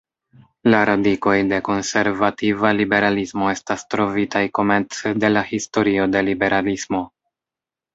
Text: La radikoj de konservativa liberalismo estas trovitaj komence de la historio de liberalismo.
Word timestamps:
La 0.73 0.77
radikoj 0.89 1.35
de 1.51 1.59
konservativa 1.67 2.73
liberalismo 2.79 3.53
estas 3.59 3.87
trovitaj 3.95 4.45
komence 4.61 5.17
de 5.23 5.35
la 5.39 5.49
historio 5.55 6.13
de 6.19 6.29
liberalismo. 6.35 7.09